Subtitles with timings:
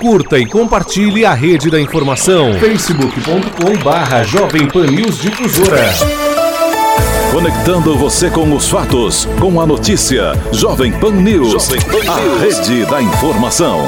[0.00, 2.54] Curta e compartilhe a rede da informação.
[2.58, 5.92] facebook.com barra Jovem Pan News Difusora.
[7.30, 10.32] Conectando você com os fatos, com a notícia.
[10.52, 13.84] Jovem Pan News, Jovem Pan a rede da informação.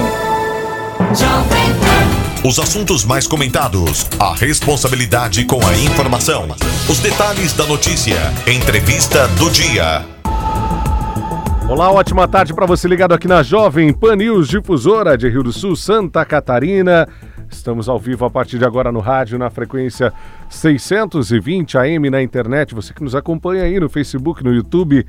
[2.45, 6.55] Os assuntos mais comentados, a responsabilidade com a informação,
[6.91, 10.22] os detalhes da notícia, entrevista do dia.
[11.73, 15.55] Olá, ótima tarde para você ligado aqui na Jovem Pan News Difusora de Rio do
[15.55, 17.09] Sul, Santa Catarina.
[17.49, 20.13] Estamos ao vivo a partir de agora no rádio, na frequência
[20.51, 22.75] 620 AM na internet.
[22.75, 25.07] Você que nos acompanha aí no Facebook, no YouTube,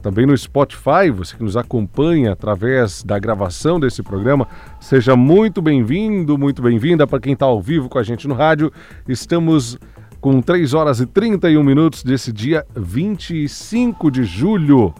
[0.00, 4.46] também no Spotify, você que nos acompanha através da gravação desse programa,
[4.78, 8.72] seja muito bem-vindo, muito bem-vinda para quem está ao vivo com a gente no rádio.
[9.08, 9.76] Estamos
[10.20, 14.94] com 3 horas e 31 minutos desse dia 25 de julho.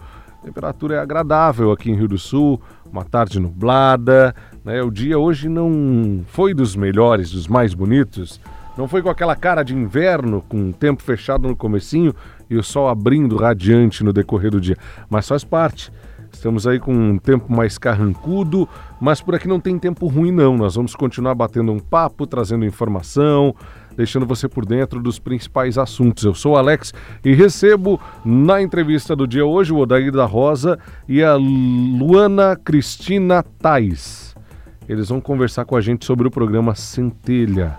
[0.45, 4.35] Temperatura é agradável aqui em Rio do Sul, uma tarde nublada.
[4.63, 4.79] Né?
[4.83, 8.39] O dia hoje não foi dos melhores, dos mais bonitos.
[8.77, 12.13] Não foi com aquela cara de inverno, com o tempo fechado no comecinho
[12.47, 14.77] e o sol abrindo radiante no decorrer do dia.
[15.09, 15.91] Mas faz parte.
[16.31, 18.69] Estamos aí com um tempo mais carrancudo,
[19.01, 20.55] mas por aqui não tem tempo ruim não.
[20.55, 23.55] Nós vamos continuar batendo um papo, trazendo informação,
[23.95, 26.23] deixando você por dentro dos principais assuntos.
[26.23, 26.93] Eu sou Alex
[27.23, 33.43] e recebo na entrevista do dia hoje o Odair da Rosa e a Luana Cristina
[33.59, 34.35] Tais.
[34.87, 37.77] Eles vão conversar com a gente sobre o programa Centelha.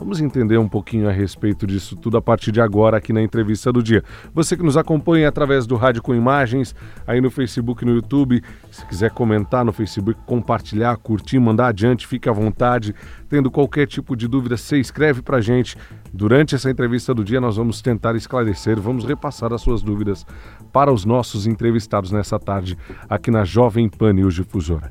[0.00, 3.70] Vamos entender um pouquinho a respeito disso tudo a partir de agora aqui na entrevista
[3.70, 4.02] do dia.
[4.32, 6.74] Você que nos acompanha através do Rádio com Imagens,
[7.06, 12.30] aí no Facebook no YouTube, se quiser comentar no Facebook, compartilhar, curtir, mandar adiante, fique
[12.30, 12.94] à vontade.
[13.28, 15.76] Tendo qualquer tipo de dúvida, você escreve para gente.
[16.14, 20.26] Durante essa entrevista do dia, nós vamos tentar esclarecer, vamos repassar as suas dúvidas
[20.72, 22.74] para os nossos entrevistados nessa tarde
[23.06, 24.90] aqui na Jovem Pan News Difusora.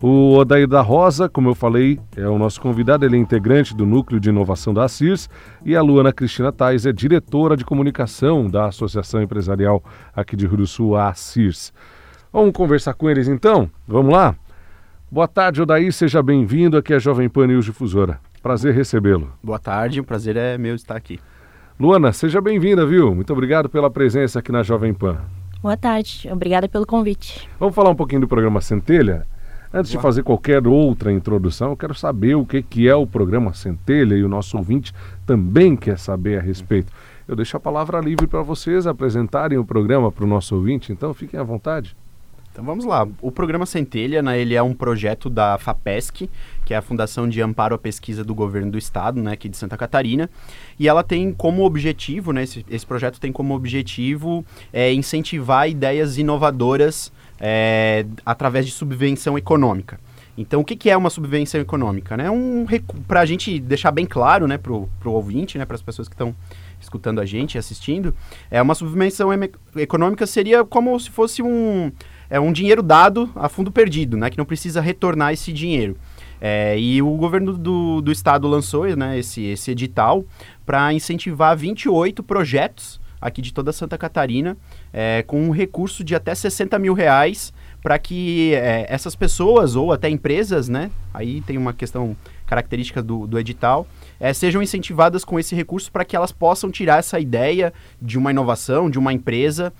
[0.00, 3.86] O Odair da Rosa, como eu falei, é o nosso convidado, ele é integrante do
[3.86, 5.26] Núcleo de Inovação da ACIRS
[5.64, 9.82] e a Luana Cristina Tais é diretora de comunicação da Associação Empresarial
[10.14, 11.72] aqui de Rio do Sul, a ACIRS.
[12.30, 13.70] Vamos conversar com eles então?
[13.88, 14.36] Vamos lá?
[15.10, 18.20] Boa tarde, Odair, seja bem-vindo aqui à Jovem Pan News Difusora.
[18.42, 19.32] Prazer recebê-lo.
[19.42, 21.18] Boa tarde, o prazer é meu estar aqui.
[21.80, 23.14] Luana, seja bem-vinda, viu?
[23.14, 25.16] Muito obrigado pela presença aqui na Jovem Pan.
[25.62, 27.48] Boa tarde, obrigada pelo convite.
[27.58, 29.26] Vamos falar um pouquinho do programa Centelha?
[29.76, 33.52] Antes de fazer qualquer outra introdução, eu quero saber o que, que é o programa
[33.52, 34.90] Centelha e o nosso ouvinte
[35.26, 36.90] também quer saber a respeito.
[37.28, 41.12] Eu deixo a palavra livre para vocês apresentarem o programa para o nosso ouvinte, então
[41.12, 41.94] fiquem à vontade.
[42.50, 43.06] Então vamos lá.
[43.20, 46.30] O programa Centelha, né, ele é um projeto da FAPESC,
[46.64, 49.58] que é a Fundação de Amparo à Pesquisa do Governo do Estado, né, aqui de
[49.58, 50.30] Santa Catarina,
[50.78, 56.16] e ela tem como objetivo, né, esse, esse projeto tem como objetivo é, incentivar ideias
[56.16, 59.98] inovadoras é, através de subvenção econômica.
[60.38, 62.16] Então, o que, que é uma subvenção econômica?
[62.16, 62.30] Né?
[62.30, 62.66] Um,
[63.08, 66.14] para a gente deixar bem claro né, para o ouvinte, né, para as pessoas que
[66.14, 66.34] estão
[66.78, 68.14] escutando a gente assistindo,
[68.50, 69.30] é uma subvenção
[69.74, 71.90] econômica seria como se fosse um,
[72.28, 75.96] é, um dinheiro dado a fundo perdido, né, que não precisa retornar esse dinheiro.
[76.38, 80.22] É, e o governo do, do estado lançou né, esse, esse edital
[80.66, 84.56] para incentivar 28 projetos aqui de toda Santa Catarina,
[84.92, 89.92] é, com um recurso de até 60 mil reais para que é, essas pessoas ou
[89.92, 90.90] até empresas, né?
[91.14, 92.16] Aí tem uma questão
[92.46, 93.86] característica do, do edital,
[94.20, 98.30] é, sejam incentivadas com esse recurso para que elas possam tirar essa ideia de uma
[98.30, 99.72] inovação, de uma empresa,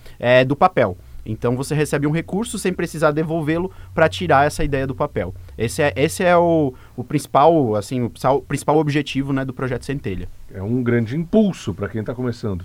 [0.46, 0.96] do papel.
[1.26, 5.34] Então você recebe um recurso sem precisar devolvê-lo para tirar essa ideia do papel.
[5.58, 8.10] Esse é, esse é o, o principal, assim, o
[8.42, 10.28] principal objetivo né, do projeto Centelha.
[10.52, 12.64] É um grande impulso para quem está começando.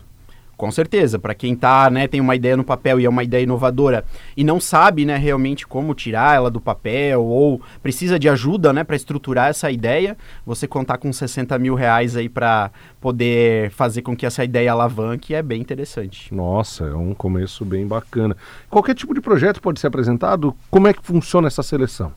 [0.62, 3.42] Com certeza, para quem tá, né, tem uma ideia no papel e é uma ideia
[3.42, 4.06] inovadora
[4.38, 8.84] e não sabe, né, realmente como tirar ela do papel ou precisa de ajuda, né,
[8.84, 12.70] para estruturar essa ideia, você contar com 60 mil reais aí para
[13.02, 16.32] poder fazer com que essa ideia alavanque é bem interessante.
[16.32, 18.38] Nossa, é um começo bem bacana.
[18.70, 20.56] Qualquer tipo de projeto pode ser apresentado?
[20.70, 22.14] Como é que funciona essa seleção?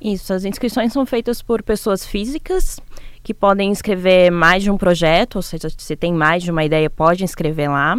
[0.00, 2.80] Isso, as inscrições são feitas por pessoas físicas
[3.22, 6.88] que podem inscrever mais de um projeto, ou seja, se tem mais de uma ideia,
[6.88, 7.98] pode inscrever lá.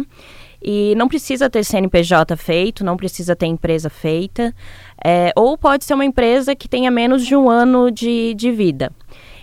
[0.60, 4.54] E não precisa ter CNPJ feito, não precisa ter empresa feita,
[5.04, 8.92] é, ou pode ser uma empresa que tenha menos de um ano de, de vida.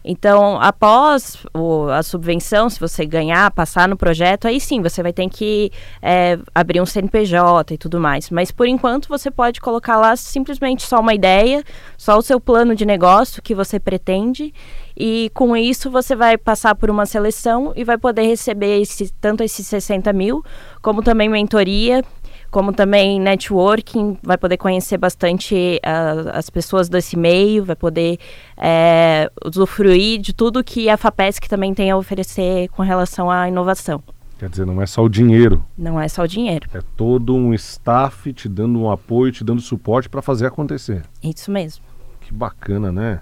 [0.04, 5.13] Então, após o, a subvenção, se você ganhar, passar no projeto, aí sim, você vai
[5.13, 8.30] ter que é, abrir um CNPJ e tudo mais.
[8.30, 11.63] Mas, por enquanto, você pode colocar lá simplesmente só uma ideia,
[11.98, 14.54] só o seu plano de negócio que você pretende.
[14.98, 19.44] E com isso, você vai passar por uma seleção e vai poder receber esse, tanto
[19.44, 20.44] esses 60 mil,
[20.81, 22.04] como também mentoria
[22.50, 28.18] como também networking, vai poder conhecer bastante uh, as pessoas desse meio, vai poder
[28.57, 34.04] é, usufruir de tudo que a FAPESC também tem a oferecer com relação à inovação.
[34.40, 35.66] Quer dizer, não é só o dinheiro.
[35.78, 36.69] Não é só o dinheiro.
[36.74, 41.04] É todo um staff te dando um apoio, te dando suporte para fazer acontecer.
[41.22, 41.84] Isso mesmo.
[42.22, 43.19] Que bacana, né?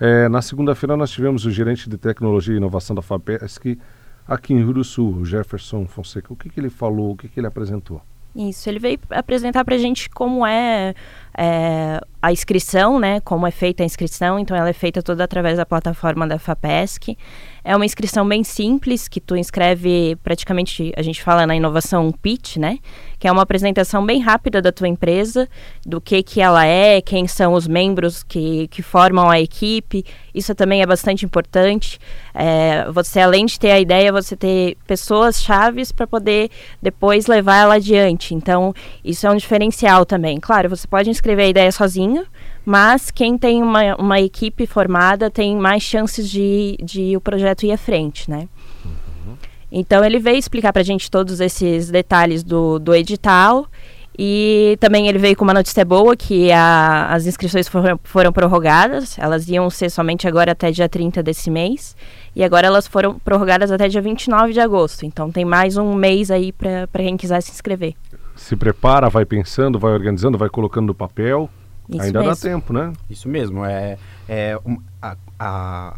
[0.00, 3.78] É, na segunda-feira nós tivemos o gerente de tecnologia e inovação da FAPESC
[4.26, 6.32] aqui em Rio do Sul, o Jefferson Fonseca.
[6.32, 8.02] O que, que ele falou, o que, que ele apresentou?
[8.34, 10.94] Isso, ele veio apresentar para a gente como é,
[11.36, 13.20] é, a inscrição, né?
[13.20, 14.38] Como é feita a inscrição.
[14.38, 17.18] Então, ela é feita toda através da plataforma da FAPESC.
[17.64, 22.56] É uma inscrição bem simples, que tu inscreve praticamente, a gente fala na inovação pitch,
[22.56, 22.78] né?
[23.20, 25.48] Que é uma apresentação bem rápida da tua empresa,
[25.86, 30.04] do que que ela é, quem são os membros que, que formam a equipe.
[30.34, 32.00] Isso também é bastante importante.
[32.34, 36.50] É, você, além de ter a ideia, você ter pessoas chaves para poder
[36.80, 38.34] depois levar ela adiante.
[38.34, 38.74] Então,
[39.04, 40.40] isso é um diferencial também.
[40.40, 42.24] Claro, você pode inscrever a ideia sozinho,
[42.64, 47.72] mas quem tem uma, uma equipe formada tem mais chances de, de o projeto ir
[47.72, 48.48] à frente, né?
[49.70, 53.68] Então ele veio explicar para a gente todos esses detalhes do, do edital
[54.18, 59.18] e também ele veio com uma notícia boa que a, as inscrições foram, foram prorrogadas,
[59.18, 61.96] elas iam ser somente agora até dia 30 desse mês
[62.34, 66.30] e agora elas foram prorrogadas até dia 29 de agosto, então tem mais um mês
[66.30, 67.94] aí para quem quiser se inscrever.
[68.36, 71.48] Se prepara, vai pensando, vai organizando, vai colocando no papel.
[71.88, 72.34] Isso Ainda mesmo.
[72.34, 72.92] dá tempo, né?
[73.08, 73.64] Isso mesmo.
[73.64, 75.16] É, é um, a,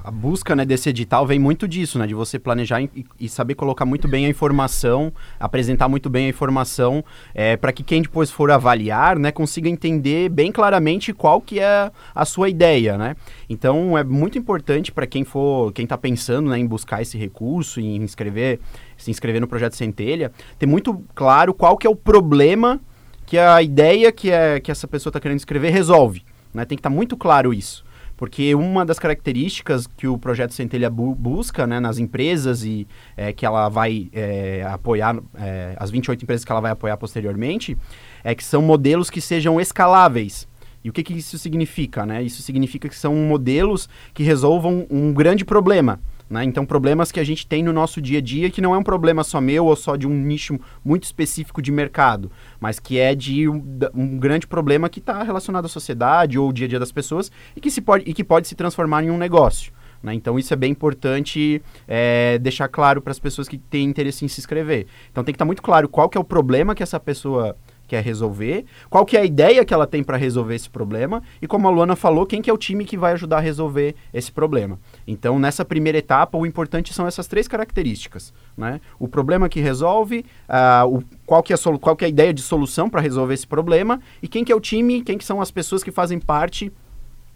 [0.04, 2.06] a, busca né, desse edital vem muito disso, né?
[2.06, 6.28] De você planejar e, e saber colocar muito bem a informação, apresentar muito bem a
[6.28, 7.04] informação,
[7.34, 11.90] é, para que quem depois for avaliar, né, consiga entender bem claramente qual que é
[12.14, 13.16] a sua ideia, né?
[13.48, 17.80] Então é muito importante para quem for, quem está pensando né, em buscar esse recurso,
[17.80, 18.60] em inscrever,
[18.96, 22.80] se inscrever no projeto Centelha, ter muito claro qual que é o problema
[23.26, 26.22] que a ideia que, é, que essa pessoa está querendo escrever resolve.
[26.52, 26.64] Né?
[26.64, 27.84] Tem que estar tá muito claro isso.
[28.22, 32.86] Porque uma das características que o projeto Centelha bu busca né, nas empresas e
[33.16, 37.76] é, que ela vai é, apoiar, é, as 28 empresas que ela vai apoiar posteriormente,
[38.22, 40.46] é que são modelos que sejam escaláveis.
[40.84, 42.06] E o que, que isso significa?
[42.06, 42.22] Né?
[42.22, 45.98] Isso significa que são modelos que resolvam um grande problema.
[46.28, 46.44] Né?
[46.44, 48.82] Então, problemas que a gente tem no nosso dia a dia, que não é um
[48.82, 53.14] problema só meu ou só de um nicho muito específico de mercado, mas que é
[53.14, 53.62] de um,
[53.94, 57.30] um grande problema que está relacionado à sociedade ou ao dia a dia das pessoas
[57.54, 59.72] e que, se pode, e que pode se transformar em um negócio.
[60.02, 60.14] Né?
[60.14, 64.28] Então, isso é bem importante é, deixar claro para as pessoas que têm interesse em
[64.28, 64.86] se inscrever.
[65.10, 67.56] Então, tem que estar tá muito claro qual que é o problema que essa pessoa
[67.92, 71.46] quer resolver, qual que é a ideia que ela tem para resolver esse problema e
[71.46, 74.32] como a Luana falou, quem que é o time que vai ajudar a resolver esse
[74.32, 74.80] problema.
[75.06, 78.80] Então, nessa primeira etapa, o importante são essas três características, né?
[78.98, 82.32] O problema que resolve, uh, o, qual, que é a qual que é a ideia
[82.32, 85.38] de solução para resolver esse problema e quem que é o time, quem que são
[85.42, 86.72] as pessoas que fazem parte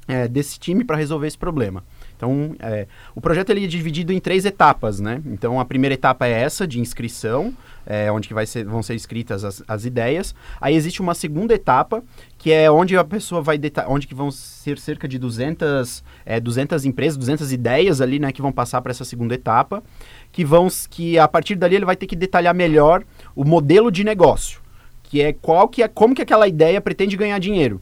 [0.08, 1.84] é, desse time para resolver esse problema.
[2.16, 5.20] Então, é, o projeto ele é dividido em três etapas, né?
[5.26, 7.54] Então, a primeira etapa é essa, de inscrição,
[7.86, 10.34] é, onde que vai ser, vão ser escritas as, as ideias.
[10.60, 12.02] Aí existe uma segunda etapa,
[12.38, 16.84] que é onde a pessoa vai onde que vão ser cerca de 200, é, 200
[16.84, 19.82] empresas, 200 ideias ali, né, que vão passar para essa segunda etapa,
[20.32, 23.04] que vão que a partir dali ele vai ter que detalhar melhor
[23.34, 24.60] o modelo de negócio,
[25.02, 27.80] que é qual que é como que aquela ideia pretende ganhar dinheiro.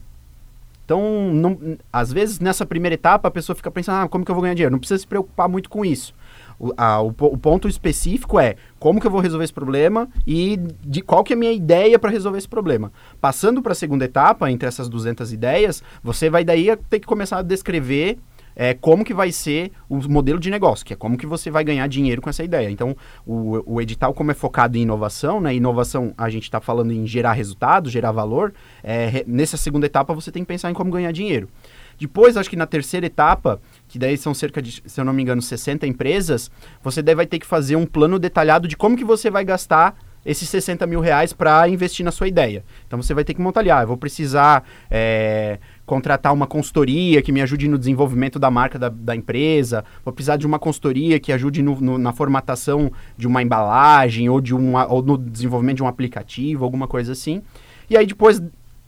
[0.85, 4.35] Então, não, às vezes, nessa primeira etapa, a pessoa fica pensando, ah, como que eu
[4.35, 4.71] vou ganhar dinheiro?
[4.71, 6.13] Não precisa se preocupar muito com isso.
[6.59, 10.57] O, a, o, o, ponto específico é como que eu vou resolver esse problema e
[10.85, 12.93] de qual que é a minha ideia para resolver esse problema.
[13.19, 17.39] Passando para a segunda etapa, entre essas 200 ideias, você vai daí ter que começar
[17.39, 18.17] a descrever
[18.55, 21.63] é, como que vai ser o modelo de negócio, que é como que você vai
[21.63, 22.69] ganhar dinheiro com essa ideia.
[22.69, 22.95] Então,
[23.25, 25.53] o, o edital, como é focado em inovação, né?
[25.53, 28.53] Inovação, a gente está falando em gerar resultado, gerar valor.
[28.83, 31.49] É, nessa segunda etapa, você tem que pensar em como ganhar dinheiro.
[31.97, 35.21] Depois, acho que na terceira etapa, que daí são cerca de, se eu não me
[35.21, 39.05] engano, 60 empresas, você daí vai ter que fazer um plano detalhado de como que
[39.05, 39.95] você vai gastar
[40.25, 42.63] esses 60 mil reais para investir na sua ideia.
[42.87, 47.21] Então você vai ter que montar ali, ah, eu vou precisar é, contratar uma consultoria
[47.21, 51.19] que me ajude no desenvolvimento da marca da, da empresa, vou precisar de uma consultoria
[51.19, 55.77] que ajude no, no, na formatação de uma embalagem ou, de uma, ou no desenvolvimento
[55.77, 57.41] de um aplicativo, alguma coisa assim.
[57.89, 58.41] E aí depois,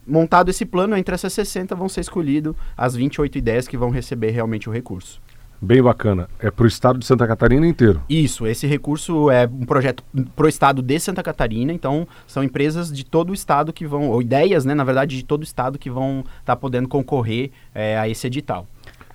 [0.07, 4.31] montado esse plano, entre essas 60 vão ser escolhidas as 28 ideias que vão receber
[4.31, 5.21] realmente o recurso.
[5.59, 6.29] Bem bacana.
[6.39, 8.01] É para o estado de Santa Catarina inteiro?
[8.07, 8.45] Isso.
[8.45, 10.03] Esse recurso é um projeto
[10.35, 11.73] para o estado de Santa Catarina.
[11.73, 15.25] Então, são empresas de todo o estado que vão, ou ideias, né, na verdade, de
[15.25, 18.67] todo o estado que vão estar tá podendo concorrer é, a esse edital.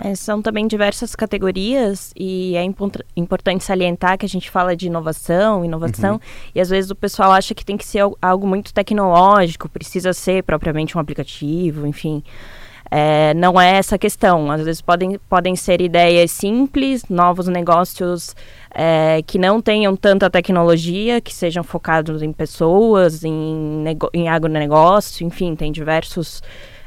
[0.04, 2.64] É, são também diversas categorias e é
[3.14, 6.20] importante salientar que a gente fala de inovação, inovação, uhum.
[6.56, 10.42] e às vezes o pessoal acha que tem que ser algo muito tecnológico, precisa ser
[10.42, 12.22] propriamente um aplicativo, enfim.
[12.94, 14.50] É, não é essa a questão.
[14.50, 18.36] Às vezes podem, podem ser ideias simples, novos negócios
[18.70, 23.82] é, que não tenham tanta tecnologia, que sejam focados em pessoas, em,
[24.12, 26.42] em agronegócio, enfim, tem diversos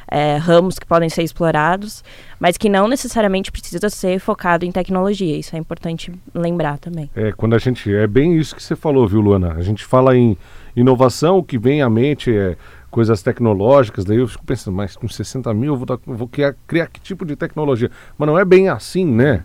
[0.08, 2.04] é, ramos que podem ser explorados,
[2.40, 5.36] mas que não necessariamente precisa ser focado em tecnologia.
[5.36, 7.10] Isso é importante lembrar também.
[7.16, 7.92] É, quando a gente.
[7.92, 9.54] É bem isso que você falou, viu, Luana?
[9.54, 10.38] A gente fala em
[10.76, 12.56] inovação, o que vem à mente é
[12.96, 16.88] coisas tecnológicas, daí eu fico pensando, mas com 60 mil eu vou, vou criar, criar
[16.88, 17.92] que tipo de tecnologia?
[18.18, 19.44] Mas não é bem assim, né?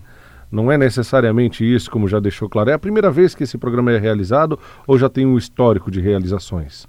[0.52, 2.71] Não é necessariamente isso, como já deixou claro.
[2.71, 6.00] É a primeira vez que esse programa é realizado ou já tem um histórico de
[6.00, 6.87] realizações?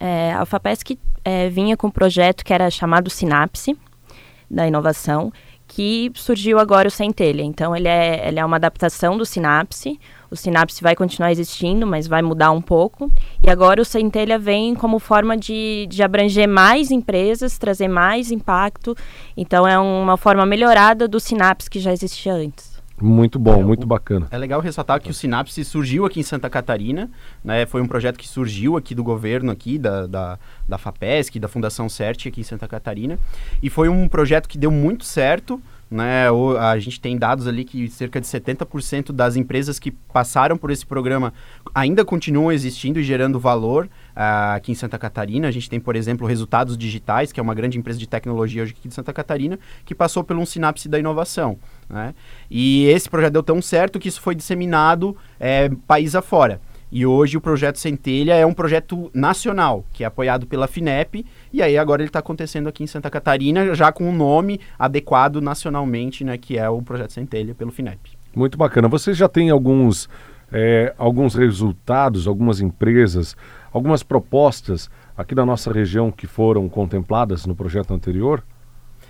[0.00, 3.76] É, a FAPESC é, vinha com um projeto que era chamado Sinapse,
[4.50, 5.30] da inovação,
[5.66, 7.42] que surgiu agora o Centelha.
[7.42, 12.06] Então, ele é, ele é uma adaptação do Sinapse, o Sinapse vai continuar existindo, mas
[12.06, 13.10] vai mudar um pouco.
[13.42, 18.96] E agora o Centelha vem como forma de, de abranger mais empresas, trazer mais impacto.
[19.36, 22.78] Então é uma forma melhorada do Sinapse que já existia antes.
[23.00, 24.26] Muito bom, é, muito bacana.
[24.30, 27.08] É legal ressaltar que o Sinapse surgiu aqui em Santa Catarina,
[27.44, 27.64] né?
[27.64, 31.88] Foi um projeto que surgiu aqui do governo aqui, da, da, da FAPESC, da Fundação
[31.88, 33.16] CERT aqui em Santa Catarina.
[33.62, 36.26] E foi um projeto que deu muito certo, né?
[36.60, 40.84] A gente tem dados ali que cerca de 70% das empresas que passaram por esse
[40.84, 41.32] programa
[41.74, 45.48] ainda continuam existindo e gerando valor uh, aqui em Santa Catarina.
[45.48, 48.74] A gente tem, por exemplo, Resultados Digitais, que é uma grande empresa de tecnologia hoje
[48.78, 51.58] aqui de Santa Catarina, que passou por um sinapse da inovação.
[51.88, 52.14] Né?
[52.50, 56.60] E esse projeto deu tão certo que isso foi disseminado é, país afora.
[56.90, 61.62] E hoje o projeto Centelha é um projeto nacional, que é apoiado pela FINEP, e
[61.62, 66.24] aí agora ele está acontecendo aqui em Santa Catarina, já com um nome adequado nacionalmente,
[66.24, 68.16] né, que é o projeto Centelha pelo FINEP.
[68.34, 68.88] Muito bacana.
[68.88, 70.08] Você já tem alguns,
[70.50, 73.36] é, alguns resultados, algumas empresas,
[73.70, 78.42] algumas propostas aqui da nossa região que foram contempladas no projeto anterior?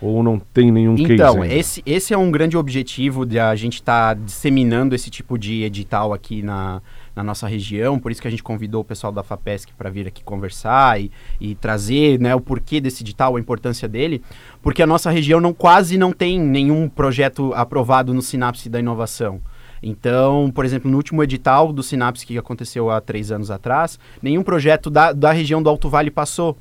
[0.01, 1.19] Ou não tem nenhum então, case?
[1.19, 5.37] Então, esse, esse é um grande objetivo de a gente estar tá disseminando esse tipo
[5.37, 6.81] de edital aqui na,
[7.19, 10.07] na nossa região, por isso que a gente convidou o pessoal da FAPESC para vir
[10.07, 11.11] aqui conversar e,
[11.41, 14.23] e trazer né, o porquê desse edital, a importância dele,
[14.63, 19.41] porque a nossa região não, quase não tem nenhum projeto aprovado no Sinapse da Inovação.
[19.83, 24.45] Então, por exemplo, no último edital do Sinapse que aconteceu há três anos atrás, nenhum
[24.45, 26.57] projeto da, da região do Alto Vale passou.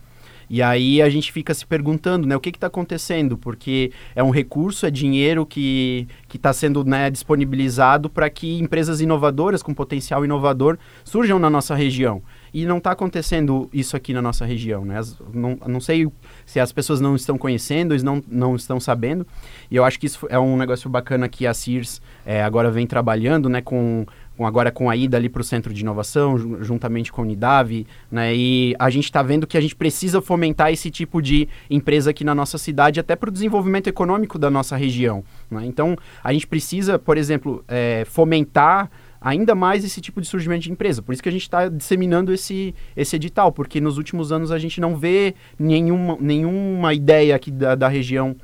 [0.50, 3.38] E aí a gente fica se perguntando, né, o que está acontecendo?
[3.38, 9.62] Porque é um recurso, é dinheiro que está sendo né, disponibilizado para que empresas inovadoras,
[9.62, 12.22] com potencial inovador, surjam na nossa região.
[12.54, 14.98] E não está acontecendo isso aqui na nossa região, né?
[14.98, 16.08] As, não, não sei
[16.46, 19.28] se as pessoas não estão conhecendo, não, não estão sabendo.
[19.70, 22.88] E eu acho que isso é um negócio bacana que a CIRS é, agora vem
[22.88, 24.06] trabalhando, né, com
[24.38, 27.88] com, agora com a ida ali para o Centro de Inovação, juntamente com a Unidave,
[28.12, 28.34] né?
[28.36, 32.24] E a gente está vendo que a gente precisa fomentar esse tipo de empresa aqui
[32.24, 35.24] na nossa cidade, até para o desenvolvimento econômico da nossa região.
[35.50, 35.66] Né?
[35.66, 38.90] Então, a gente precisa, por exemplo, é, fomentar
[39.20, 41.02] ainda mais esse tipo de surgimento de empresa.
[41.02, 44.60] Por isso que a gente está disseminando esse, esse edital, porque nos últimos anos a
[44.60, 48.36] gente não vê nenhuma, nenhuma ideia aqui da, da região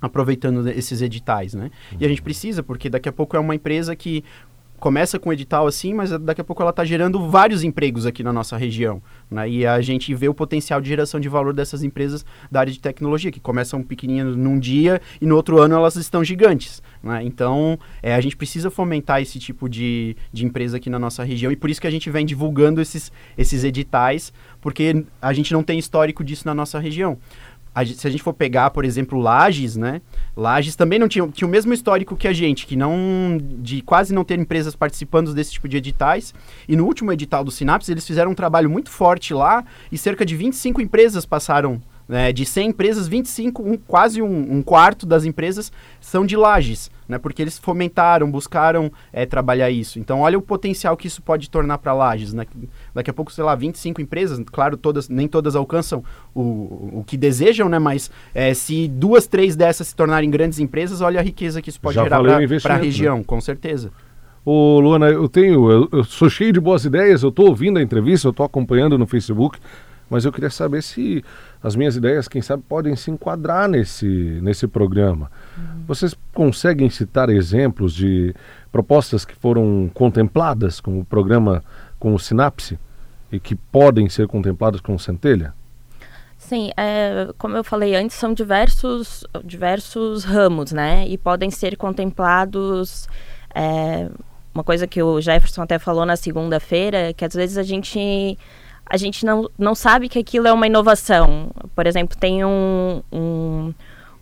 [0.00, 1.70] aproveitando esses editais, né?
[1.98, 4.22] E a gente precisa, porque daqui a pouco é uma empresa que
[4.84, 8.34] começa com edital assim, mas daqui a pouco ela está gerando vários empregos aqui na
[8.34, 9.00] nossa região.
[9.30, 9.48] Né?
[9.48, 12.78] E a gente vê o potencial de geração de valor dessas empresas da área de
[12.78, 16.82] tecnologia, que começam pequenininhas num dia e no outro ano elas estão gigantes.
[17.02, 17.22] Né?
[17.24, 21.50] Então, é, a gente precisa fomentar esse tipo de, de empresa aqui na nossa região
[21.50, 25.62] e por isso que a gente vem divulgando esses, esses editais, porque a gente não
[25.62, 27.16] tem histórico disso na nossa região
[27.74, 30.00] a, se a gente for pegar, por exemplo, Lages, né?
[30.36, 34.14] Lages também não tinha, tinha o mesmo histórico que a gente, que não de quase
[34.14, 36.32] não ter empresas participando desse tipo de editais.
[36.68, 40.24] E no último edital do Sinapse, eles fizeram um trabalho muito forte lá e cerca
[40.24, 45.24] de 25 empresas passaram né, de 100 empresas, 25, um, quase um, um, quarto das
[45.24, 49.98] empresas são de lajes, né, porque eles fomentaram, buscaram é, trabalhar isso.
[49.98, 52.32] Então, olha o potencial que isso pode tornar para lajes.
[52.32, 52.46] Né?
[52.94, 57.16] Daqui a pouco, sei lá, 25 empresas, claro, todas, nem todas alcançam o, o que
[57.16, 61.62] desejam, né, mas é, se duas, três dessas se tornarem grandes empresas, olha a riqueza
[61.62, 62.22] que isso pode Já gerar
[62.62, 63.24] para a região, né?
[63.26, 63.90] com certeza.
[64.44, 67.82] Ô, Luana, eu tenho, eu, eu, sou cheio de boas ideias, eu estou ouvindo a
[67.82, 69.58] entrevista, eu estou acompanhando no Facebook,
[70.14, 71.24] mas eu queria saber se
[71.60, 74.06] as minhas ideias, quem sabe, podem se enquadrar nesse,
[74.40, 75.28] nesse programa.
[75.58, 75.82] Uhum.
[75.88, 78.32] Vocês conseguem citar exemplos de
[78.70, 81.64] propostas que foram contempladas com o programa,
[81.98, 82.78] com o Sinapse,
[83.32, 85.52] e que podem ser contempladas com o Centelha?
[86.38, 91.08] Sim, é, como eu falei antes, são diversos, diversos ramos, né?
[91.08, 93.08] E podem ser contemplados.
[93.52, 94.08] É,
[94.54, 98.38] uma coisa que o Jefferson até falou na segunda-feira, que às vezes a gente
[98.86, 101.50] a gente não, não sabe que aquilo é uma inovação.
[101.74, 103.74] Por exemplo, tem um, um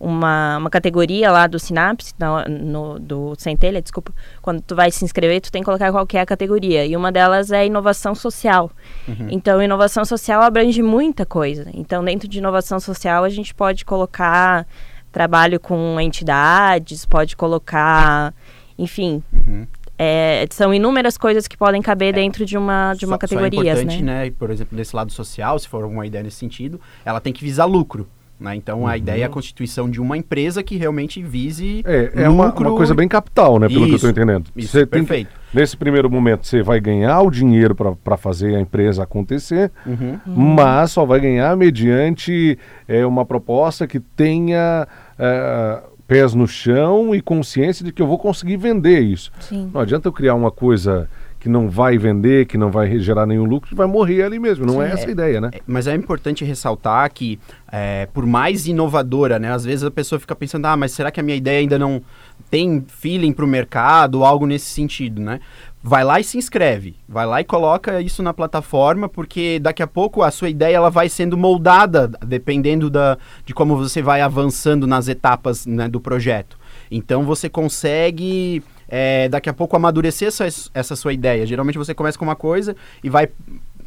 [0.03, 5.05] uma, uma categoria lá do Sinapse, no, no, do Centelha, desculpa, quando tu vai se
[5.05, 6.85] inscrever, tu tem que colocar qual é a categoria.
[6.85, 8.73] E uma delas é inovação social.
[9.07, 9.29] Uhum.
[9.31, 11.71] Então, inovação social abrange muita coisa.
[11.73, 14.67] Então, dentro de inovação social, a gente pode colocar
[15.13, 18.35] trabalho com entidades, pode colocar,
[18.77, 19.69] enfim, uhum.
[20.05, 23.75] É, são inúmeras coisas que podem caber é, dentro de uma, de uma só, categoria.
[23.75, 24.25] Só é importante, né?
[24.25, 24.33] né?
[24.37, 27.67] Por exemplo, desse lado social, se for alguma ideia nesse sentido, ela tem que visar
[27.67, 28.09] lucro.
[28.43, 28.57] Né?
[28.57, 28.87] Então uhum.
[28.89, 31.83] a ideia é a constituição de uma empresa que realmente vise.
[31.87, 33.69] É, é uma, uma, coisa bem capital, né?
[33.69, 34.51] Pelo isso, que eu estou entendendo.
[34.57, 35.29] Isso, você perfeito.
[35.29, 40.19] Tem, nesse primeiro momento você vai ganhar o dinheiro para fazer a empresa acontecer, uhum.
[40.27, 44.89] mas só vai ganhar mediante é, uma proposta que tenha.
[45.17, 49.31] É, pés no chão e consciência de que eu vou conseguir vender isso.
[49.41, 49.71] Sim.
[49.73, 51.09] Não adianta eu criar uma coisa
[51.43, 54.65] que não vai vender, que não vai gerar nenhum lucro, vai morrer ali mesmo.
[54.65, 55.51] Não Sim, é essa a ideia, né?
[55.53, 57.37] É, mas é importante ressaltar que,
[57.73, 59.53] é, por mais inovadora, né?
[59.53, 62.01] Às vezes a pessoa fica pensando, ah, mas será que a minha ideia ainda não
[62.49, 65.41] tem feeling para o mercado ou algo nesse sentido, né?
[65.85, 69.87] Vai lá e se inscreve, vai lá e coloca isso na plataforma, porque daqui a
[69.87, 74.87] pouco a sua ideia ela vai sendo moldada, dependendo da, de como você vai avançando
[74.87, 76.57] nas etapas né, do projeto.
[76.89, 81.45] Então você consegue é, daqui a pouco amadurecer essa, essa sua ideia.
[81.45, 83.29] Geralmente você começa com uma coisa e vai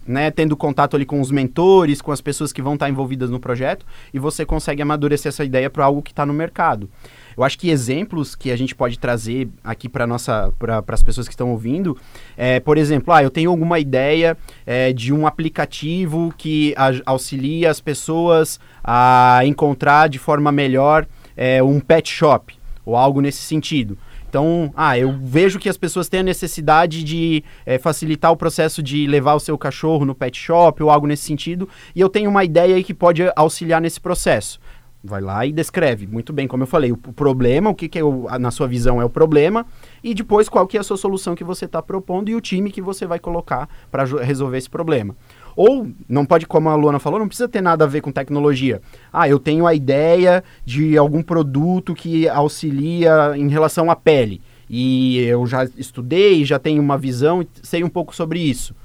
[0.06, 3.40] né, tendo contato ali com os mentores, com as pessoas que vão estar envolvidas no
[3.40, 6.90] projeto, e você consegue amadurecer essa ideia para algo que está no mercado.
[7.36, 11.28] Eu acho que exemplos que a gente pode trazer aqui para nossa para as pessoas
[11.28, 11.98] que estão ouvindo
[12.38, 17.70] é, por exemplo, ah, eu tenho alguma ideia é, de um aplicativo que a, auxilia
[17.70, 23.98] as pessoas a encontrar de forma melhor é, um pet shop ou algo nesse sentido.
[24.36, 28.84] Então, ah, eu vejo que as pessoas têm a necessidade de é, facilitar o processo
[28.84, 32.30] de levar o seu cachorro no pet shop ou algo nesse sentido, e eu tenho
[32.30, 34.60] uma ideia aí que pode auxiliar nesse processo.
[35.06, 38.04] Vai lá e descreve muito bem, como eu falei, o, problema, o que, que é
[38.04, 39.64] o, na sua visão é o problema,
[40.04, 42.72] e depois qual que é a sua solução que você está propondo e o time
[42.72, 45.16] que você vai colocar para resolver esse problema.
[45.56, 48.82] Ou não pode, como a Luana falou, não precisa ter nada a ver com tecnologia.
[49.14, 54.42] Ah, eu tenho a ideia de algum produto que auxilia em relação à pele.
[54.68, 58.76] E eu já estudei, já tenho uma visão sei um pouco sobre isso.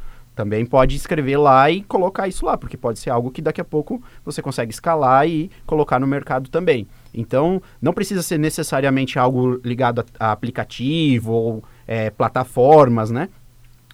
[0.41, 3.65] Também pode escrever lá e colocar isso lá, porque pode ser algo que daqui a
[3.65, 6.87] pouco você consegue escalar e colocar no mercado também.
[7.13, 13.29] Então, não precisa ser necessariamente algo ligado a, a aplicativo ou é, plataformas, né?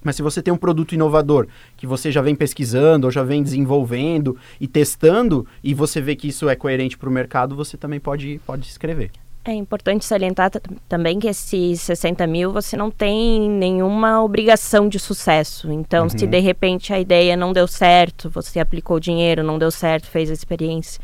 [0.04, 3.42] Mas se você tem um produto inovador que você já vem pesquisando ou já vem
[3.42, 7.98] desenvolvendo e testando e você vê que isso é coerente para o mercado, você também
[7.98, 9.10] pode, pode escrever.
[9.48, 10.50] É importante salientar
[10.88, 15.70] também que esses 60 mil você não tem nenhuma obrigação de sucesso.
[15.70, 16.08] Então, uhum.
[16.08, 20.30] se de repente a ideia não deu certo, você aplicou dinheiro, não deu certo, fez
[20.30, 21.00] a experiência.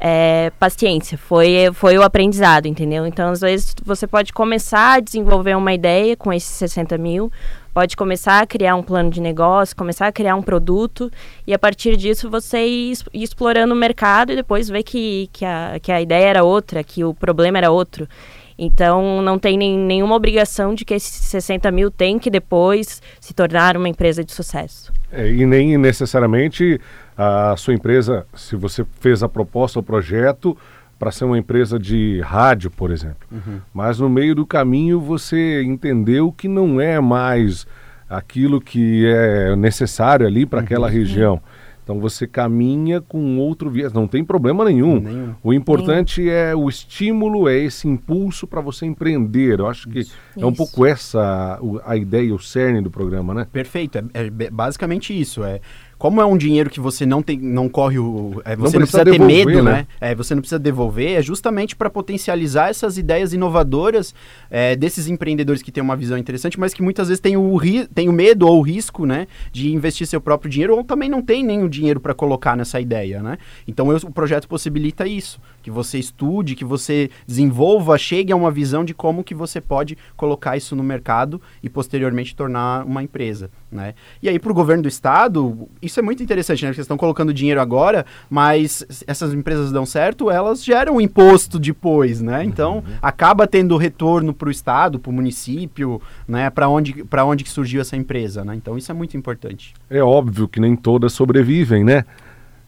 [0.00, 3.06] É, paciência, foi, foi o aprendizado, entendeu?
[3.06, 7.30] Então, às vezes, você pode começar a desenvolver uma ideia com esses 60 mil,
[7.74, 11.10] pode começar a criar um plano de negócio, começar a criar um produto
[11.44, 15.78] e a partir disso você ir, explorando o mercado e depois ver que, que, a,
[15.82, 18.08] que a ideia era outra, que o problema era outro.
[18.56, 23.34] Então, não tem nem, nenhuma obrigação de que esses 60 mil tem que depois se
[23.34, 24.92] tornar uma empresa de sucesso.
[25.10, 26.80] É, e nem necessariamente
[27.18, 30.56] a sua empresa, se você fez a proposta, o projeto,
[30.98, 33.26] para ser uma empresa de rádio, por exemplo.
[33.30, 33.60] Uhum.
[33.72, 37.66] Mas no meio do caminho você entendeu que não é mais
[38.08, 40.64] aquilo que é necessário ali para uhum.
[40.64, 41.40] aquela região.
[41.84, 45.00] Então você caminha com outro viés, não tem problema nenhum.
[45.00, 45.34] nenhum.
[45.42, 46.32] O importante nenhum.
[46.32, 49.60] é o estímulo, é esse impulso para você empreender.
[49.60, 50.14] Eu acho que isso.
[50.34, 50.56] é um isso.
[50.56, 53.46] pouco essa a ideia, o cerne do programa, né?
[53.52, 55.44] Perfeito, é, é basicamente isso.
[55.44, 55.60] É
[55.98, 58.86] como é um dinheiro que você não tem, não corre o, é, você não, não
[58.86, 59.72] precisa, ter devolver, medo, né?
[59.72, 59.86] né?
[60.00, 64.14] É, você não precisa devolver, é justamente para potencializar essas ideias inovadoras
[64.50, 67.86] é, desses empreendedores que têm uma visão interessante, mas que muitas vezes têm o, ri,
[67.88, 71.22] têm o medo ou o risco, né, de investir seu próprio dinheiro ou também não
[71.22, 73.38] tem nem o dinheiro para colocar nessa ideia, né?
[73.66, 78.50] Então eu, o projeto possibilita isso, que você estude, que você desenvolva, chegue a uma
[78.50, 83.50] visão de como que você pode colocar isso no mercado e posteriormente tornar uma empresa,
[83.70, 83.94] né?
[84.22, 86.70] E aí para o governo do estado isso é muito interessante, né?
[86.70, 92.44] Porque estão colocando dinheiro agora, mas essas empresas dão certo, elas geram imposto depois, né?
[92.44, 92.82] Então, uhum.
[93.00, 96.50] acaba tendo retorno para o Estado, para o município, né?
[96.50, 98.54] Para onde, onde que surgiu essa empresa, né?
[98.54, 99.74] Então, isso é muito importante.
[99.90, 102.04] É óbvio que nem todas sobrevivem, né?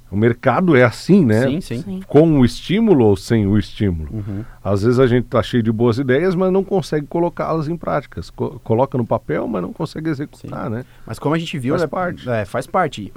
[0.09, 1.43] O mercado é assim, né?
[1.49, 1.83] Sim, sim.
[1.83, 2.01] Sim.
[2.07, 4.09] Com o estímulo ou sem o estímulo.
[4.13, 4.45] Uhum.
[4.63, 8.31] Às vezes a gente está cheio de boas ideias, mas não consegue colocá-las em práticas.
[8.31, 10.85] Co- coloca no papel, mas não consegue executar, né?
[11.05, 12.31] Mas como a gente viu, Faz é- parte.
[12.31, 13.13] É, faz parte.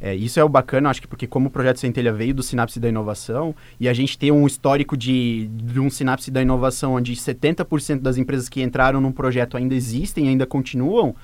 [0.00, 2.78] É, isso é o bacana, acho que porque como o projeto Centelha veio do Sinapse
[2.78, 7.14] da Inovação e a gente tem um histórico de, de um Sinapse da Inovação onde
[7.14, 11.14] 70% das empresas que entraram num projeto ainda existem, ainda continuam,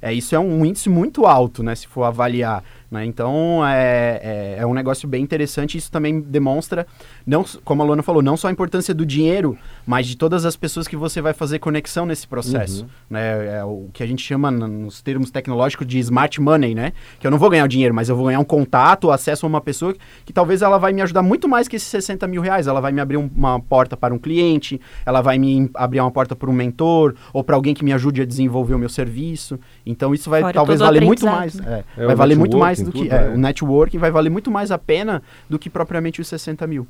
[0.00, 2.64] é, isso é um índice muito alto, né, se for avaliar.
[2.90, 3.04] Né?
[3.04, 5.78] Então, é, é, é um negócio bem interessante.
[5.78, 6.86] Isso também demonstra,
[7.24, 10.56] não, como a Luana falou, não só a importância do dinheiro, mas de todas as
[10.56, 12.86] pessoas que você vai fazer conexão nesse processo.
[13.08, 13.58] Né?
[13.58, 16.92] É o que a gente chama, nos termos tecnológicos, de smart money, né?
[17.20, 19.48] Que eu não vou ganhar o dinheiro, mas eu vou ganhar um contato, acesso a
[19.48, 22.42] uma pessoa que, que talvez ela vai me ajudar muito mais que esses 60 mil
[22.42, 22.66] reais.
[22.66, 26.10] Ela vai me abrir um- uma porta para um cliente, ela vai me abrir uma
[26.10, 29.60] porta para um mentor, ou para alguém que me ajude a desenvolver o meu serviço.
[29.86, 31.54] Então, isso vai Fora talvez valer muito mais.
[31.54, 33.34] aprendizado, é, É, vai valer muito mais networking, do que tudo, é, né?
[33.34, 36.86] o networking vai valer muito mais a pena do que propriamente os 60 mil.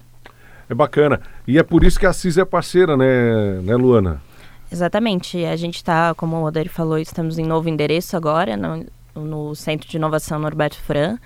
[0.68, 1.20] É bacana.
[1.46, 4.22] E é por isso que a CIS é parceira, né, né Luana?
[4.70, 5.44] Exatamente.
[5.44, 9.88] A gente está, como o Odair falou, estamos em novo endereço agora, no, no Centro
[9.88, 11.18] de Inovação Norberto Fran.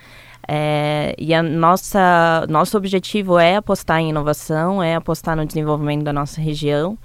[0.49, 6.13] É, e a nossa, nosso objetivo é apostar em inovação, é apostar no desenvolvimento da
[6.13, 6.99] nossa região.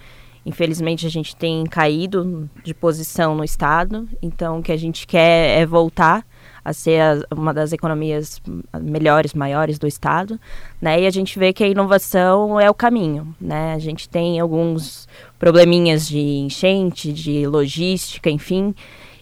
[0.46, 5.60] Infelizmente, a gente tem caído de posição no Estado, então o que a gente quer
[5.60, 6.26] é voltar
[6.70, 8.42] a ser a- uma das economias
[8.80, 10.40] melhores, maiores do Estado,
[10.82, 11.02] né?
[11.02, 13.74] E a gente vê que a inovação é o caminho, né?
[13.74, 15.08] A gente tem alguns
[15.40, 18.76] probleminhas de enchente, de logística, enfim,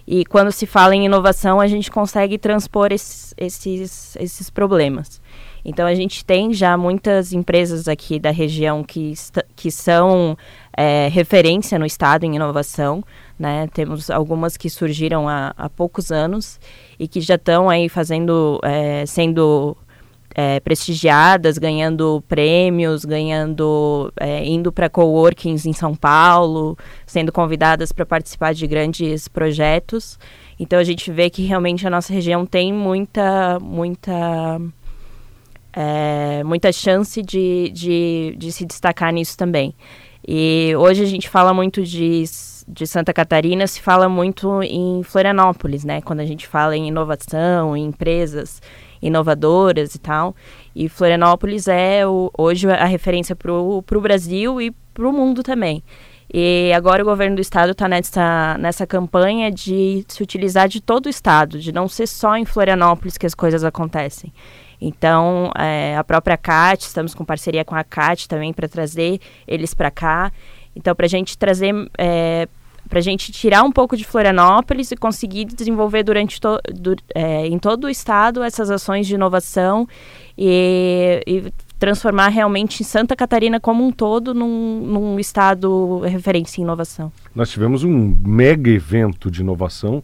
[0.06, 5.22] e quando se fala em inovação, a gente consegue transpor esses, esses, esses problemas.
[5.66, 9.14] Então, a gente tem já muitas empresas aqui da região que,
[9.54, 10.38] que são
[10.78, 13.04] é, referência no estado em inovação.
[13.38, 13.68] Né?
[13.74, 16.60] Temos algumas que surgiram há, há poucos anos
[16.98, 19.78] e que já estão aí fazendo, é, sendo
[20.38, 28.06] é, prestigiadas, ganhando prêmios, ganhando, é, indo para coworkings em São Paulo, sendo convidadas para
[28.06, 30.20] participar de grandes projetos.
[30.60, 34.62] Então a gente vê que realmente a nossa região tem muita, muita,
[35.74, 39.74] é, muita chance de, de, de se destacar nisso também.
[40.28, 42.24] E hoje a gente fala muito de,
[42.68, 46.02] de Santa Catarina, se fala muito em Florianópolis, né?
[46.02, 48.62] Quando a gente fala em inovação, em empresas
[49.02, 50.36] inovadoras e tal.
[50.76, 55.84] E Florianópolis é o, hoje a referência para o Brasil e para o mundo também.
[56.34, 61.06] E agora o governo do estado está nessa, nessa campanha de se utilizar de todo
[61.06, 64.34] o estado, de não ser só em Florianópolis que as coisas acontecem.
[64.80, 69.74] Então, é, a própria CAT, estamos com parceria com a CAT também para trazer eles
[69.74, 70.32] para cá.
[70.76, 72.48] Então, para a gente trazer, é,
[72.88, 77.46] para a gente tirar um pouco de Florianópolis e conseguir desenvolver durante to, du, é,
[77.48, 79.88] em todo o estado essas ações de inovação
[80.38, 87.12] e, e transformar realmente Santa Catarina como um todo num, num estado referência em inovação.
[87.36, 90.04] Nós tivemos um mega evento de inovação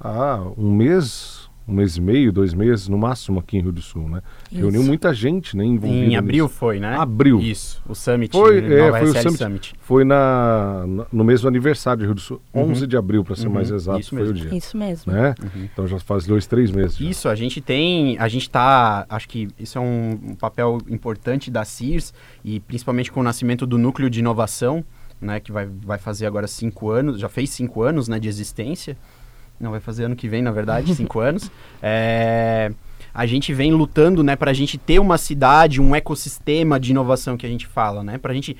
[0.00, 1.37] há um mês,
[1.68, 4.22] um mês e meio, dois meses no máximo aqui em Rio do Sul, né?
[4.50, 4.60] Isso.
[4.62, 5.64] Reuniu muita gente, né?
[5.64, 6.56] Envolvida Em abril nisso.
[6.56, 6.96] foi, né?
[6.96, 7.38] Abril.
[7.40, 8.32] Isso, o Summit.
[8.32, 9.74] Foi, é, foi o SL Summit.
[9.80, 13.48] Foi na, na- no mesmo aniversário de Rio do Sul, 11 de abril, para ser
[13.48, 14.48] Uhum, mais exato, isso foi o mesmo.
[14.48, 14.56] dia.
[14.58, 15.12] Isso mesmo.
[15.12, 15.34] Né?
[15.56, 16.96] Então já faz dois, três meses.
[16.96, 17.08] já.
[17.08, 21.50] Isso, a gente tem, a gente tá, acho que isso é um, um papel importante
[21.50, 24.82] da CIRS e principalmente com o nascimento do núcleo de inovação,
[25.20, 28.96] né, que vai, vai fazer agora cinco anos, já fez cinco anos, né, de existência,
[29.60, 31.50] não vai fazer ano que vem, na verdade, cinco anos.
[31.82, 32.72] É,
[33.12, 37.36] a gente vem lutando, né, para a gente ter uma cidade, um ecossistema de inovação
[37.36, 38.56] que a gente fala, né, para a gente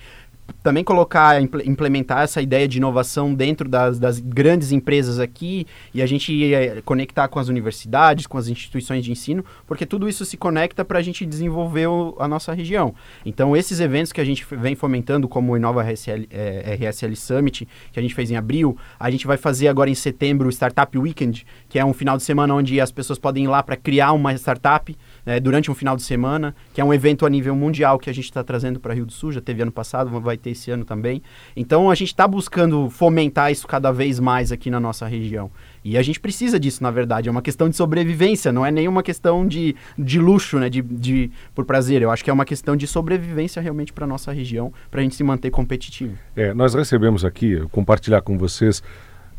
[0.63, 6.01] também colocar, imple- implementar essa ideia de inovação dentro das, das grandes empresas aqui e
[6.03, 10.25] a gente eh, conectar com as universidades, com as instituições de ensino, porque tudo isso
[10.25, 12.95] se conecta para a gente desenvolver o- a nossa região.
[13.25, 17.69] Então, esses eventos que a gente vem fomentando, como o Inova RSL, eh, RSL Summit,
[17.93, 20.97] que a gente fez em abril, a gente vai fazer agora em setembro o Startup
[20.99, 24.13] Weekend, que é um final de semana onde as pessoas podem ir lá para criar
[24.13, 24.97] uma startup
[25.29, 28.15] né, durante um final de semana, que é um evento a nível mundial que a
[28.15, 30.87] gente está trazendo para Rio do Sul, já teve ano passado, vai ter esse ano
[30.87, 31.23] também.
[31.55, 35.51] Então a gente está buscando fomentar isso cada vez mais aqui na nossa região.
[35.85, 37.29] E a gente precisa disso, na verdade.
[37.29, 40.71] É uma questão de sobrevivência, não é nenhuma questão de, de luxo, né?
[40.71, 42.01] De, de, por prazer.
[42.01, 45.15] Eu acho que é uma questão de sobrevivência realmente para nossa região, para a gente
[45.15, 46.17] se manter competitivo.
[46.35, 48.83] É, nós recebemos aqui, compartilhar com vocês,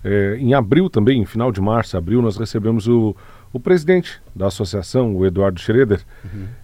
[0.03, 3.15] é, em abril também, final de março, abril, nós recebemos o,
[3.51, 6.01] o presidente da associação, o Eduardo Schroeder,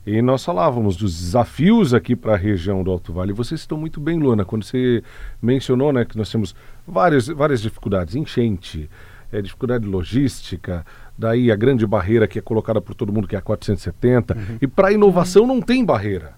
[0.05, 3.33] e nós falávamos dos desafios aqui para a região do Alto Vale.
[3.33, 5.03] Vocês estão muito bem, Luana, quando você
[5.41, 6.55] mencionou né, que nós temos
[6.87, 8.89] várias, várias dificuldades, enchente,
[9.31, 10.85] é, dificuldade logística,
[11.17, 14.37] daí a grande barreira que é colocada por todo mundo, que é a 470.
[14.61, 16.33] E para a inovação não tem barreira.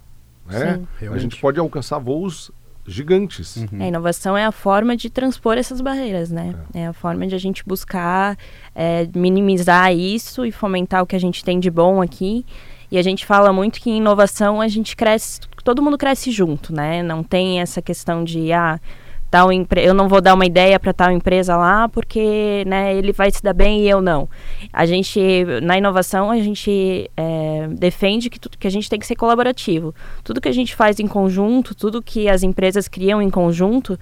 [0.45, 0.81] Né?
[0.99, 1.07] Sim.
[1.09, 2.51] A gente pode alcançar voos
[2.87, 3.57] gigantes.
[3.79, 6.55] A inovação é a forma de transpor essas barreiras, né?
[6.73, 8.37] É, a forma de a gente buscar
[8.73, 12.45] é, minimizar isso e fomentar o que a gente tem de bom aqui.
[12.89, 16.73] E a gente fala muito que em inovação a gente cresce, todo mundo cresce junto,
[16.73, 17.03] né?
[17.03, 18.79] Não tem essa questão de ah,
[19.29, 19.83] tal empre...
[19.83, 23.41] eu não vou dar uma ideia para tal empresa lá porque né, ele vai se
[23.41, 24.29] dar bem e eu não.
[24.71, 29.07] A gente na inovação a gente é, defende que tudo que a gente tem que
[29.07, 29.93] ser colaborativo.
[30.23, 33.97] Tudo que a gente faz em conjunto, tudo que as empresas criam em conjunto,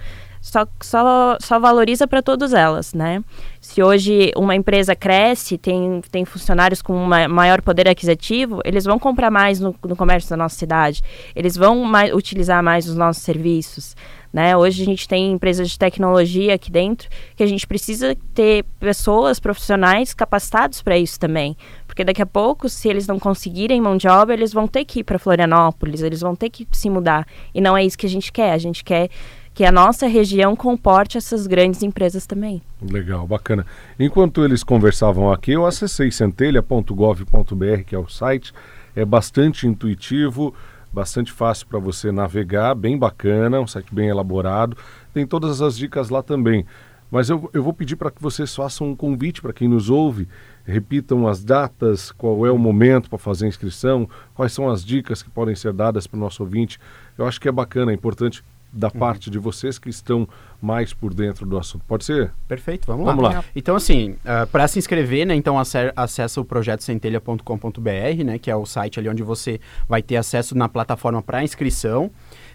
[0.46, 3.24] só, só, só valoriza para todas elas, né?
[3.60, 9.00] Se hoje uma empresa cresce, tem, tem funcionários com uma maior poder aquisitivo, eles vão
[9.00, 11.02] comprar mais no, no comércio da nossa cidade,
[11.36, 13.96] eles vão mais, utilizar mais os nossos serviços.
[14.36, 14.58] Né?
[14.58, 19.40] Hoje a gente tem empresas de tecnologia aqui dentro que a gente precisa ter pessoas
[19.40, 21.56] profissionais capacitados para isso também.
[21.88, 25.00] Porque daqui a pouco, se eles não conseguirem mão de obra, eles vão ter que
[25.00, 27.26] ir para Florianópolis, eles vão ter que se mudar.
[27.54, 28.52] E não é isso que a gente quer.
[28.52, 29.10] A gente quer
[29.54, 32.62] que a nossa região comporte essas grandes empresas também.
[32.82, 33.66] Legal, bacana.
[33.98, 38.54] Enquanto eles conversavam aqui, eu acessei centelha.gov.br, que é o site.
[38.94, 40.54] É bastante intuitivo,
[40.96, 44.78] bastante fácil para você navegar, bem bacana, um site bem elaborado.
[45.14, 46.66] Tem todas as dicas lá também.
[47.12, 50.28] Mas eu, eu vou pedir para que vocês façam um convite para quem nos ouve,
[50.66, 55.22] repitam as datas, qual é o momento para fazer a inscrição, quais são as dicas
[55.22, 56.80] que podem ser dadas para o nosso ouvinte.
[57.18, 58.44] Eu acho que é bacana, é importante
[58.76, 60.28] da parte de vocês que estão
[60.62, 61.84] mais por dentro do assunto.
[61.88, 62.32] Pode ser?
[62.48, 63.30] Perfeito, vamos, Vamos lá.
[63.36, 63.44] lá.
[63.56, 64.16] Então, assim,
[64.52, 69.00] para se inscrever, né, então ace- acessa o projeto centelha.com.br, né, que é o site
[69.00, 72.12] ali onde você vai ter acesso na plataforma para inscrição.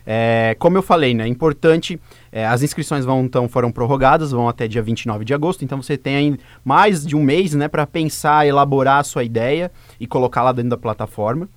[0.06, 2.00] É, como eu falei, né, é importante,
[2.32, 5.96] é, as inscrições vão, então, foram prorrogadas, vão até dia 29 de agosto, então você
[5.96, 10.42] tem ainda mais de um mês, né, para pensar, elaborar a sua ideia e colocar
[10.42, 11.48] lá dentro da plataforma.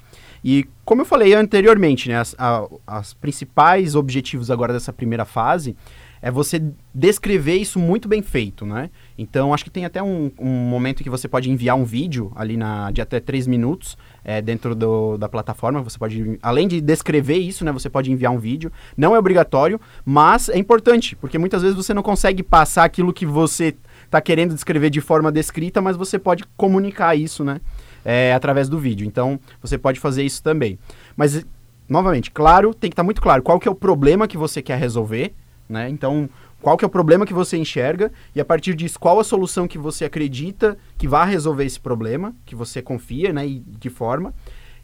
[0.44, 5.76] E como eu falei anteriormente, né, as, a- as principais objetivos agora dessa primeira fase
[6.22, 6.64] é você
[6.96, 8.90] descrever isso muito bem feito, né?
[9.18, 12.56] Então, acho que tem até um, um momento que você pode enviar um vídeo ali
[12.56, 15.82] na, de até 3 minutos é, dentro do, da plataforma.
[15.82, 17.74] Você pode, além de descrever isso, né?
[17.74, 18.72] Você pode enviar um vídeo.
[18.96, 23.26] Não é obrigatório, mas é importante, porque muitas vezes você não consegue passar aquilo que
[23.26, 23.76] você
[24.06, 27.60] está querendo descrever de forma descrita, mas você pode comunicar isso, né?
[28.06, 29.06] É, através do vídeo.
[29.06, 30.78] Então, você pode fazer isso também.
[31.16, 31.46] Mas,
[31.88, 34.78] novamente, claro, tem que estar muito claro qual que é o problema que você quer
[34.78, 35.34] resolver,
[35.70, 35.90] né?
[35.90, 36.30] Então,
[36.62, 39.68] qual que é o problema que você enxerga e a partir disso, qual a solução
[39.68, 43.46] que você acredita que vai resolver esse problema, que você confia, né?
[43.46, 44.34] E de forma.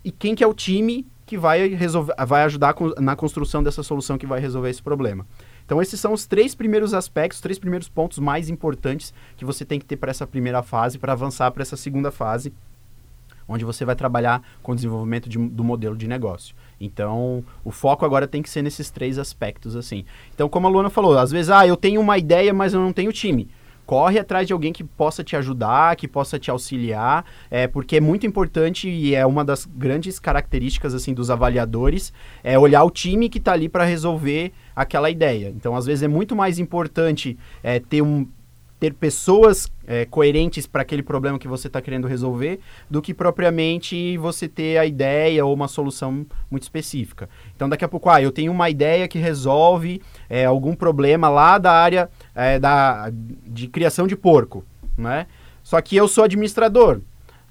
[0.04, 4.18] E quem que é o time que vai, resolver, vai ajudar na construção dessa solução
[4.18, 5.28] que vai resolver esse problema.
[5.64, 9.64] Então, esses são os três primeiros aspectos, os três primeiros pontos mais importantes que você
[9.64, 12.52] tem que ter para essa primeira fase, para avançar para essa segunda fase,
[13.50, 16.56] onde você vai trabalhar com o desenvolvimento de- do modelo de negócio.
[16.80, 20.06] Então, o foco agora tem que ser nesses três aspectos, assim.
[20.34, 22.94] Então, como a Luana falou, às vezes, ah, eu tenho uma ideia, mas eu não
[22.94, 23.50] tenho time.
[23.86, 28.00] Corre atrás de alguém que possa te ajudar, que possa te auxiliar, é, porque é
[28.00, 33.28] muito importante e é uma das grandes características, assim, dos avaliadores, é olhar o time
[33.30, 35.50] que está ali para resolver aquela ideia.
[35.50, 38.28] Então, às vezes, é muito mais importante é, ter um,
[38.80, 44.18] ter pessoas é, coerentes para aquele problema que você está querendo resolver do que propriamente
[44.18, 47.30] você ter a ideia ou uma solução muito específica.
[47.56, 51.58] Então, daqui a pouco, ah, eu tenho uma ideia que resolve é, algum problema lá
[51.58, 53.12] da área é, da,
[53.46, 54.64] de criação de porco,
[54.98, 55.28] né?
[55.62, 57.02] Só que eu sou administrador.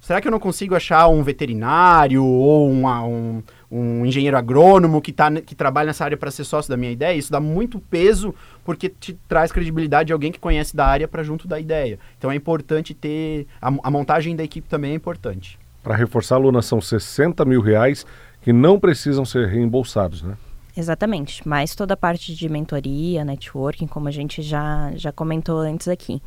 [0.01, 5.13] Será que eu não consigo achar um veterinário ou uma- um, um engenheiro agrônomo que,
[5.13, 7.17] tá, que trabalha nessa área para ser sócio da minha ideia?
[7.17, 11.23] Isso dá muito peso porque te traz credibilidade de alguém que conhece da área para
[11.23, 11.99] junto da ideia.
[12.17, 13.47] Então é importante ter.
[13.61, 15.59] A, a montagem da equipe também é importante.
[15.83, 18.05] Para reforçar, Luna, são 60 mil reais
[18.43, 20.37] que não precisam ser reembolsados, né?
[20.77, 25.89] Exatamente, mais toda a parte de mentoria, networking, como a gente já, já comentou antes
[25.89, 26.23] aqui.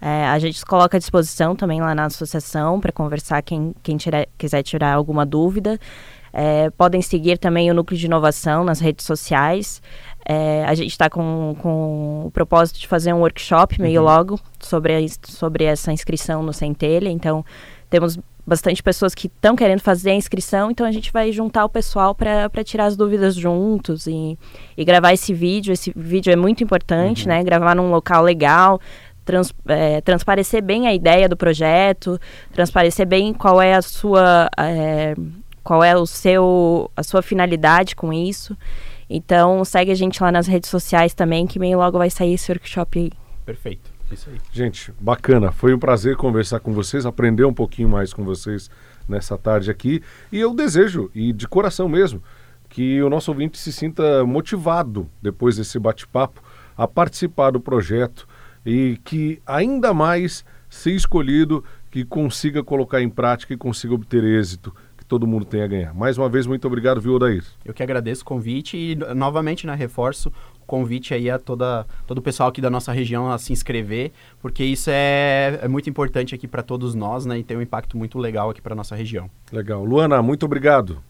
[0.00, 3.96] É, a gente se coloca à disposição também lá na associação para conversar quem, quem
[3.98, 5.78] tirar- quiser tirar alguma dúvida.
[6.32, 9.82] É, podem seguir também o Núcleo de Inovação nas redes sociais.
[10.24, 14.94] É, a gente está com, com o propósito de fazer um workshop meio logo sobre,
[14.94, 17.08] a sobre essa inscrição no Centelha.
[17.08, 17.44] Então,
[17.90, 21.68] temos bastante pessoas que estão querendo fazer a inscrição, então a gente vai juntar o
[21.68, 24.38] pessoal para tirar as dúvidas juntos e,
[24.76, 25.72] e gravar esse vídeo.
[25.72, 27.42] Esse vídeo é muito importante, né?
[27.44, 28.80] Gravar num local legal,
[29.24, 32.18] trans, é, transparecer bem a ideia do projeto,
[32.52, 34.48] transparecer bem qual é a sua.
[34.58, 35.14] é,
[35.62, 38.56] qual é o seu, a sua finalidade com isso.
[39.08, 42.50] Então, segue a gente lá nas redes sociais também, que meio logo vai sair esse
[42.50, 43.12] workshop aí.
[43.44, 43.90] Perfeito.
[44.10, 44.38] Isso aí.
[44.52, 45.50] Gente, bacana.
[45.50, 48.70] Foi um prazer conversar com vocês, aprender um pouquinho mais com vocês
[49.08, 50.02] nessa tarde aqui.
[50.30, 52.22] E eu desejo, e de coração mesmo,
[52.68, 56.42] que o nosso ouvinte se sinta motivado depois desse bate-papo
[56.76, 58.26] a participar do projeto
[58.64, 64.74] e que ainda mais, se escolhido, que consiga colocar em prática e consiga obter êxito,
[65.12, 65.94] todo mundo tenha a ganhar.
[65.94, 67.44] Mais uma vez, muito obrigado, viu, Odair?
[67.66, 72.16] Eu que agradeço o convite e, novamente, né, reforço o convite aí a toda, todo
[72.16, 76.34] o pessoal aqui da nossa região a se inscrever, porque isso é, é muito importante
[76.34, 79.28] aqui para todos nós, né, e tem um impacto muito legal aqui para nossa região.
[79.52, 79.84] Legal.
[79.84, 81.02] Luana, muito obrigado.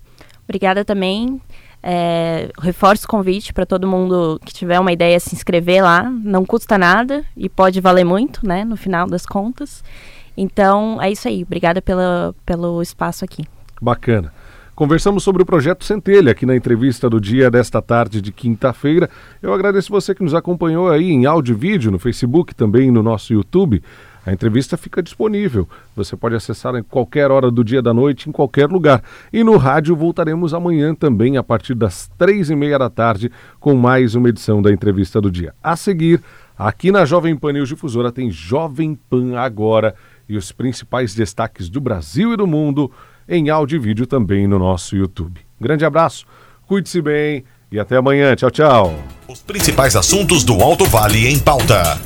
[0.48, 1.40] Obrigada também.
[1.80, 6.10] É, reforço o convite para todo mundo que tiver uma ideia se inscrever lá.
[6.10, 8.64] Não custa nada e pode valer muito, né?
[8.64, 9.84] No final das contas.
[10.36, 11.44] Então é isso aí.
[11.44, 13.44] Obrigada pela, pelo espaço aqui.
[13.82, 14.32] Bacana.
[14.76, 19.10] Conversamos sobre o projeto Centelha aqui na entrevista do dia desta tarde de quinta-feira.
[19.42, 23.02] Eu agradeço você que nos acompanhou aí em áudio e vídeo no Facebook, também no
[23.02, 23.82] nosso YouTube.
[24.24, 25.68] A entrevista fica disponível.
[25.96, 29.02] Você pode acessar em qualquer hora do dia da noite, em qualquer lugar.
[29.32, 33.74] E no rádio voltaremos amanhã também, a partir das três e meia da tarde, com
[33.74, 35.52] mais uma edição da entrevista do dia.
[35.60, 36.22] A seguir,
[36.56, 39.94] aqui na Jovem Pan News Difusora tem Jovem Pan Agora
[40.28, 42.90] e os principais destaques do Brasil e do mundo
[43.28, 45.40] em áudio e vídeo também no nosso YouTube.
[45.60, 46.26] Grande abraço,
[46.66, 48.34] cuide-se bem e até amanhã.
[48.34, 48.94] Tchau, tchau.
[49.28, 51.98] Os principais assuntos do Alto Vale em pauta.